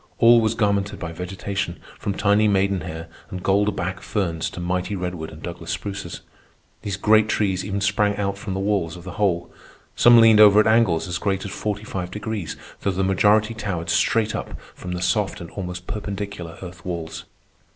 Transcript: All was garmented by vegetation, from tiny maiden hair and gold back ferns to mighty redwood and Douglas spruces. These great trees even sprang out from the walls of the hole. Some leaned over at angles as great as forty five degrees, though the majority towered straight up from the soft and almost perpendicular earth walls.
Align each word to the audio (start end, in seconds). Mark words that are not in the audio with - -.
All 0.17 0.41
was 0.41 0.55
garmented 0.55 0.97
by 0.97 1.11
vegetation, 1.13 1.79
from 1.99 2.13
tiny 2.15 2.47
maiden 2.47 2.81
hair 2.81 3.07
and 3.29 3.43
gold 3.43 3.75
back 3.75 4.01
ferns 4.01 4.49
to 4.49 4.59
mighty 4.59 4.95
redwood 4.95 5.29
and 5.29 5.43
Douglas 5.43 5.69
spruces. 5.69 6.21
These 6.81 6.97
great 6.97 7.29
trees 7.29 7.63
even 7.63 7.81
sprang 7.81 8.17
out 8.17 8.35
from 8.35 8.55
the 8.55 8.59
walls 8.59 8.95
of 8.97 9.03
the 9.03 9.11
hole. 9.21 9.53
Some 9.95 10.19
leaned 10.19 10.39
over 10.39 10.59
at 10.59 10.65
angles 10.65 11.07
as 11.07 11.19
great 11.19 11.45
as 11.45 11.51
forty 11.51 11.83
five 11.83 12.09
degrees, 12.09 12.57
though 12.79 12.89
the 12.89 13.03
majority 13.03 13.53
towered 13.53 13.91
straight 13.91 14.33
up 14.35 14.59
from 14.73 14.93
the 14.93 15.03
soft 15.03 15.39
and 15.39 15.51
almost 15.51 15.85
perpendicular 15.85 16.57
earth 16.63 16.83
walls. 16.83 17.25